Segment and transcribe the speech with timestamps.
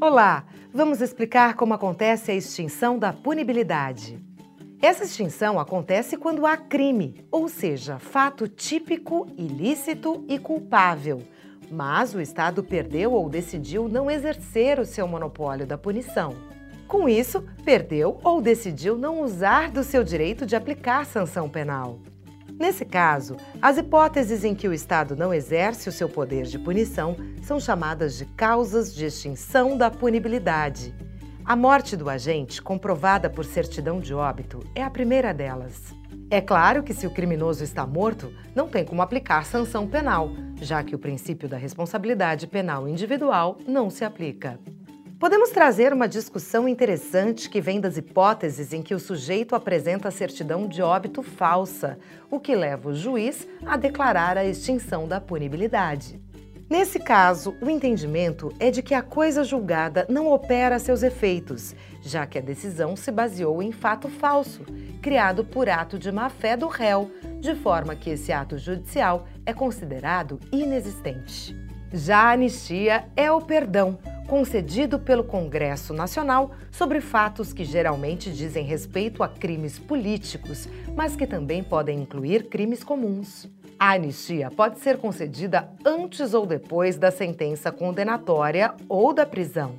[0.00, 0.44] Olá!
[0.72, 4.16] Vamos explicar como acontece a extinção da punibilidade.
[4.80, 11.20] Essa extinção acontece quando há crime, ou seja, fato típico, ilícito e culpável,
[11.68, 16.36] mas o Estado perdeu ou decidiu não exercer o seu monopólio da punição.
[16.86, 21.98] Com isso, perdeu ou decidiu não usar do seu direito de aplicar sanção penal.
[22.58, 27.16] Nesse caso, as hipóteses em que o Estado não exerce o seu poder de punição
[27.40, 30.92] são chamadas de causas de extinção da punibilidade.
[31.44, 35.94] A morte do agente, comprovada por certidão de óbito, é a primeira delas.
[36.30, 40.30] É claro que, se o criminoso está morto, não tem como aplicar sanção penal,
[40.60, 44.58] já que o princípio da responsabilidade penal individual não se aplica.
[45.18, 50.12] Podemos trazer uma discussão interessante que vem das hipóteses em que o sujeito apresenta a
[50.12, 51.98] certidão de óbito falsa,
[52.30, 56.20] o que leva o juiz a declarar a extinção da punibilidade.
[56.70, 62.24] Nesse caso, o entendimento é de que a coisa julgada não opera seus efeitos, já
[62.24, 64.62] que a decisão se baseou em fato falso,
[65.02, 67.10] criado por ato de má-fé do réu,
[67.40, 71.56] de forma que esse ato judicial é considerado inexistente.
[71.92, 73.98] Já a anistia é o perdão,
[74.28, 81.26] concedido pelo Congresso Nacional sobre fatos que geralmente dizem respeito a crimes políticos, mas que
[81.26, 83.48] também podem incluir crimes comuns.
[83.78, 89.76] A anistia pode ser concedida antes ou depois da sentença condenatória ou da prisão.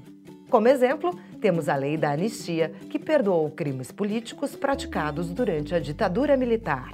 [0.50, 6.36] Como exemplo, temos a Lei da Anistia, que perdoou crimes políticos praticados durante a ditadura
[6.36, 6.94] militar.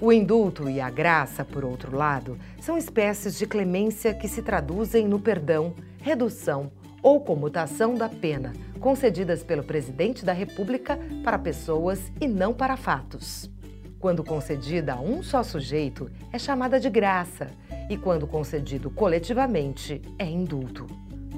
[0.00, 5.08] O indulto e a graça, por outro lado, são espécies de clemência que se traduzem
[5.08, 6.70] no perdão, redução
[7.02, 13.50] ou comutação da pena, concedidas pelo presidente da República para pessoas e não para fatos.
[13.98, 17.48] Quando concedida a um só sujeito, é chamada de graça,
[17.88, 20.86] e quando concedido coletivamente, é indulto.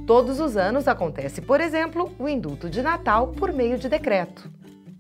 [0.07, 4.51] Todos os anos acontece, por exemplo, o indulto de Natal por meio de decreto.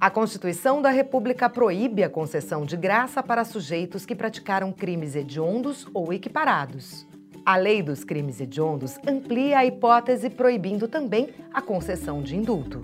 [0.00, 5.86] A Constituição da República proíbe a concessão de graça para sujeitos que praticaram crimes hediondos
[5.94, 7.06] ou equiparados.
[7.46, 12.82] A lei dos crimes hediondos amplia a hipótese proibindo também a concessão de indulto.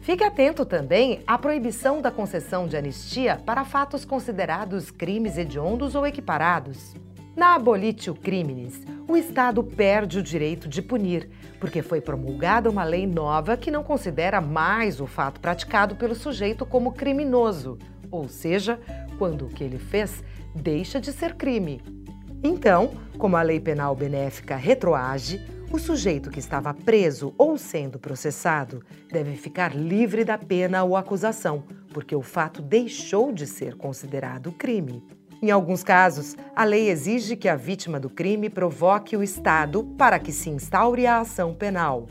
[0.00, 6.06] Fique atento também à proibição da concessão de anistia para fatos considerados crimes hediondos ou
[6.06, 6.96] equiparados.
[7.36, 11.28] Na abolitio criminis, o Estado perde o direito de punir,
[11.60, 16.64] porque foi promulgada uma lei nova que não considera mais o fato praticado pelo sujeito
[16.64, 17.78] como criminoso,
[18.10, 18.80] ou seja,
[19.18, 21.97] quando o que ele fez deixa de ser crime.
[22.42, 25.40] Então, como a lei penal benéfica retroage,
[25.72, 31.64] o sujeito que estava preso ou sendo processado deve ficar livre da pena ou acusação,
[31.92, 35.02] porque o fato deixou de ser considerado crime.
[35.42, 40.18] Em alguns casos, a lei exige que a vítima do crime provoque o Estado para
[40.18, 42.06] que se instaure a ação penal.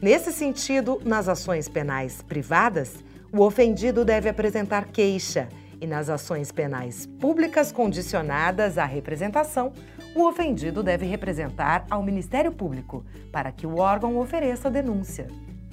[0.00, 2.94] Nesse sentido, nas ações penais privadas,
[3.32, 5.48] o ofendido deve apresentar queixa
[5.80, 9.72] e nas ações penais públicas condicionadas à representação,
[10.14, 15.28] o ofendido deve representar ao Ministério Público para que o órgão ofereça denúncia.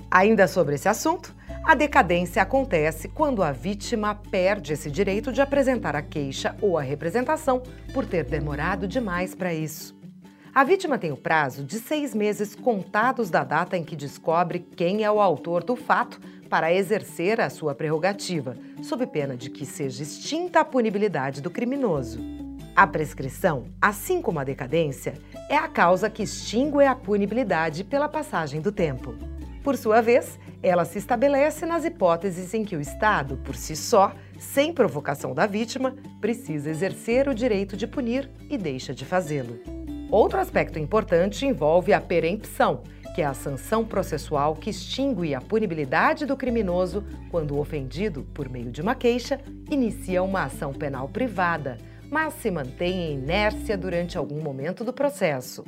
[0.09, 5.95] Ainda sobre esse assunto, a decadência acontece quando a vítima perde esse direito de apresentar
[5.95, 7.61] a queixa ou a representação
[7.93, 9.97] por ter demorado demais para isso.
[10.55, 15.03] A vítima tem o prazo de seis meses contados da data em que descobre quem
[15.03, 20.01] é o autor do fato para exercer a sua prerrogativa, sob pena de que seja
[20.01, 22.19] extinta a punibilidade do criminoso.
[22.75, 25.15] A prescrição, assim como a decadência,
[25.49, 29.15] é a causa que extingue a punibilidade pela passagem do tempo.
[29.63, 34.13] Por sua vez, ela se estabelece nas hipóteses em que o Estado, por si só,
[34.39, 39.59] sem provocação da vítima, precisa exercer o direito de punir e deixa de fazê-lo.
[40.09, 42.83] Outro aspecto importante envolve a perempção,
[43.17, 48.47] que é a sanção processual que extingue a punibilidade do criminoso quando o ofendido, por
[48.47, 49.41] meio de uma queixa,
[49.71, 51.79] inicia uma ação penal privada,
[52.11, 55.65] mas se mantém em inércia durante algum momento do processo.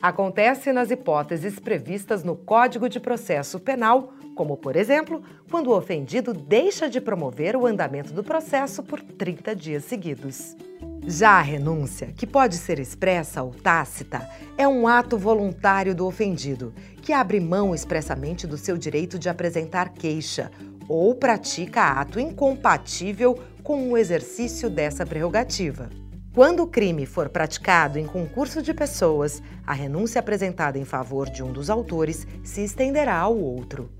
[0.00, 6.32] Acontece nas hipóteses previstas no Código de Processo Penal, como, por exemplo, quando o ofendido
[6.32, 10.56] deixa de promover o andamento do processo por 30 dias seguidos.
[11.04, 16.72] Já a renúncia, que pode ser expressa ou tácita, é um ato voluntário do ofendido,
[17.02, 20.50] que abre mão expressamente do seu direito de apresentar queixa
[20.88, 25.90] ou pratica ato incompatível com o exercício dessa prerrogativa.
[26.32, 31.42] Quando o crime for praticado em concurso de pessoas, a renúncia apresentada em favor de
[31.42, 33.90] um dos autores se estenderá ao outro.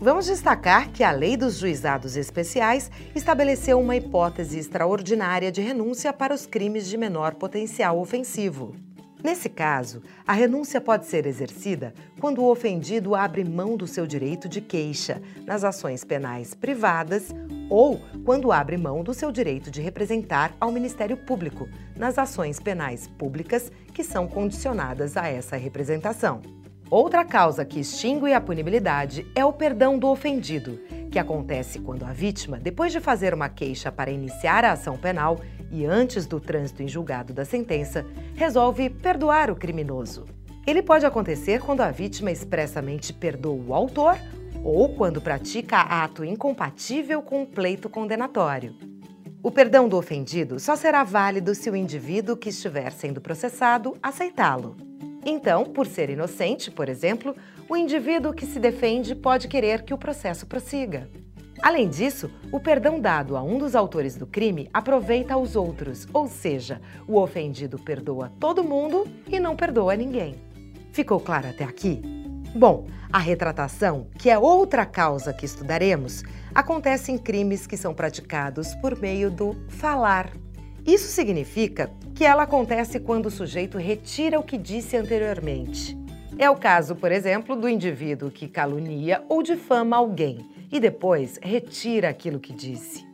[0.00, 6.32] Vamos destacar que a Lei dos Juizados Especiais estabeleceu uma hipótese extraordinária de renúncia para
[6.32, 8.76] os crimes de menor potencial ofensivo.
[9.24, 14.48] Nesse caso, a renúncia pode ser exercida quando o ofendido abre mão do seu direito
[14.48, 17.34] de queixa nas ações penais privadas
[17.68, 23.08] ou quando abre mão do seu direito de representar ao Ministério Público nas ações penais
[23.08, 26.57] públicas que são condicionadas a essa representação.
[26.90, 30.80] Outra causa que extingue a punibilidade é o perdão do ofendido,
[31.10, 35.38] que acontece quando a vítima, depois de fazer uma queixa para iniciar a ação penal
[35.70, 40.24] e antes do trânsito em julgado da sentença, resolve perdoar o criminoso.
[40.66, 44.18] Ele pode acontecer quando a vítima expressamente perdoa o autor
[44.64, 48.74] ou quando pratica ato incompatível com o pleito condenatório.
[49.42, 54.87] O perdão do ofendido só será válido se o indivíduo que estiver sendo processado aceitá-lo.
[55.24, 57.34] Então, por ser inocente, por exemplo,
[57.68, 61.08] o indivíduo que se defende pode querer que o processo prossiga.
[61.60, 66.28] Além disso, o perdão dado a um dos autores do crime aproveita aos outros, ou
[66.28, 70.36] seja, o ofendido perdoa todo mundo e não perdoa ninguém.
[70.92, 72.00] Ficou claro até aqui?
[72.54, 76.22] Bom, a retratação, que é outra causa que estudaremos,
[76.54, 80.32] acontece em crimes que são praticados por meio do falar.
[80.86, 85.96] Isso significa que ela acontece quando o sujeito retira o que disse anteriormente.
[86.36, 92.08] É o caso, por exemplo, do indivíduo que calunia ou difama alguém e depois retira
[92.08, 93.06] aquilo que disse.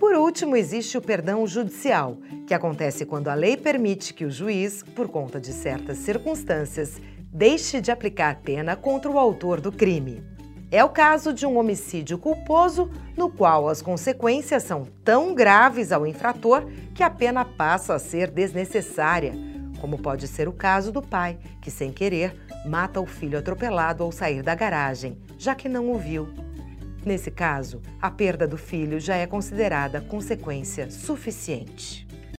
[0.00, 2.16] Por último, existe o perdão judicial,
[2.46, 6.98] que acontece quando a lei permite que o juiz, por conta de certas circunstâncias,
[7.30, 10.22] deixe de aplicar pena contra o autor do crime.
[10.70, 16.04] É o caso de um homicídio culposo, no qual as consequências são tão graves ao
[16.04, 19.32] infrator que a pena passa a ser desnecessária,
[19.80, 22.34] como pode ser o caso do pai, que sem querer
[22.66, 26.28] mata o filho atropelado ao sair da garagem, já que não o viu.
[27.04, 32.05] Nesse caso, a perda do filho já é considerada consequência suficiente.